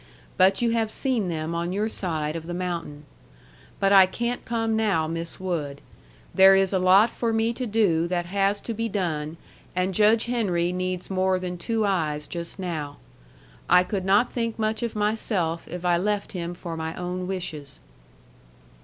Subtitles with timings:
[0.35, 3.05] But you have seen them on your side of the mountain.
[3.79, 5.79] But I can't come now Miss Wood.
[6.33, 9.37] There is a lot for me to do that has to be done
[9.75, 12.97] and Judge Henry needs more than two eyes just now.
[13.69, 17.79] I could not think much of myself if I left him for my own wishes.